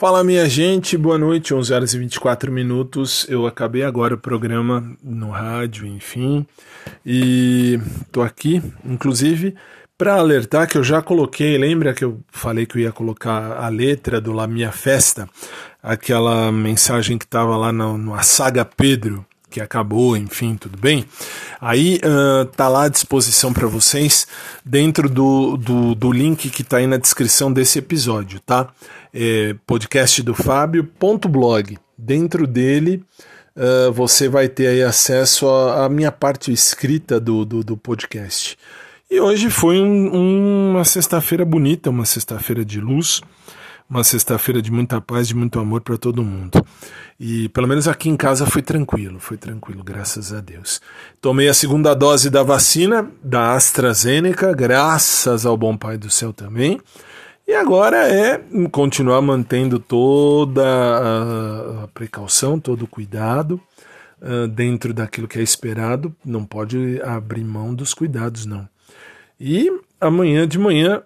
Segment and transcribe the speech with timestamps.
[0.00, 3.26] Fala minha gente, boa noite, 11 horas e 24 minutos.
[3.28, 6.46] Eu acabei agora o programa no rádio, enfim,
[7.04, 7.78] e
[8.10, 9.54] tô aqui, inclusive,
[9.98, 13.68] para alertar que eu já coloquei, lembra que eu falei que eu ia colocar a
[13.68, 15.28] letra do La Minha Festa,
[15.82, 21.04] aquela mensagem que estava lá no, no Saga Pedro, que acabou, enfim, tudo bem.
[21.60, 24.26] Aí uh, tá lá à disposição para vocês
[24.64, 28.68] dentro do, do, do link que está aí na descrição desse episódio, tá?
[29.12, 31.76] É, podcast do Fábio.blog.
[31.98, 33.04] Dentro dele
[33.56, 38.56] uh, você vai ter aí acesso à minha parte escrita do, do, do podcast.
[39.10, 43.20] E hoje foi um, uma sexta-feira bonita, uma sexta-feira de luz
[43.90, 46.64] uma sexta-feira de muita paz, de muito amor para todo mundo.
[47.18, 50.80] E pelo menos aqui em casa foi tranquilo, foi tranquilo, graças a Deus.
[51.20, 56.80] Tomei a segunda dose da vacina da AstraZeneca, graças ao bom Pai do céu também.
[57.48, 58.40] E agora é
[58.70, 60.62] continuar mantendo toda
[61.82, 63.60] a precaução, todo o cuidado
[64.22, 66.14] uh, dentro daquilo que é esperado.
[66.24, 68.68] Não pode abrir mão dos cuidados, não.
[69.38, 69.68] E
[70.00, 71.02] amanhã de manhã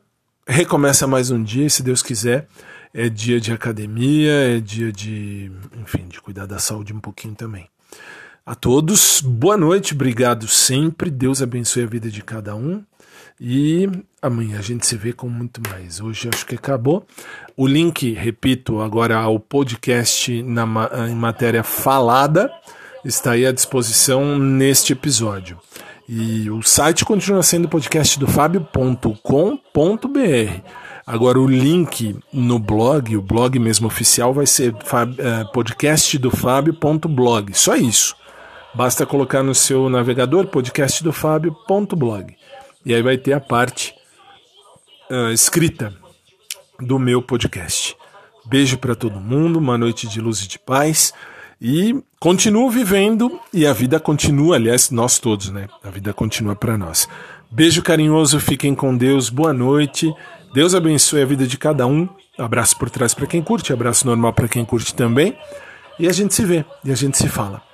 [0.47, 2.47] recomeça mais um dia, se Deus quiser
[2.95, 5.51] é dia de academia, é dia de,
[5.83, 7.67] enfim, de cuidar da saúde um pouquinho também.
[8.47, 12.85] A todos, boa noite, obrigado sempre, Deus abençoe a vida de cada um
[13.41, 13.89] e
[14.23, 16.01] amanhã a gente se vê com muito mais.
[16.01, 17.05] Hoje acho que acabou.
[17.57, 20.65] O link, repito, agora ao podcast na,
[21.11, 22.49] em matéria falada
[23.05, 25.59] está aí à disposição neste episódio.
[26.09, 30.61] E o site continua sendo podcastdofabio.com.br.
[31.07, 34.75] Agora, o link no blog, o blog mesmo oficial, vai ser
[35.19, 37.53] é, podcastdofabio.blog.
[37.55, 38.17] Só isso.
[38.75, 42.37] Basta colocar no seu navegador podcastdofabio.blog.
[42.85, 43.95] E aí vai ter a parte
[45.11, 45.95] uh, escrita
[46.81, 47.97] do meu podcast.
[48.45, 51.15] Beijo para todo mundo, uma noite de luz e de paz.
[51.61, 55.69] E continuo vivendo e a vida continua, aliás, nós todos, né?
[55.83, 57.09] A vida continua para nós.
[57.51, 60.13] Beijo carinhoso, fiquem com Deus, boa noite.
[60.53, 62.09] Deus abençoe a vida de cada um.
[62.37, 65.37] Abraço por trás para quem curte, abraço normal para quem curte também.
[65.99, 67.74] E a gente se vê e a gente se fala.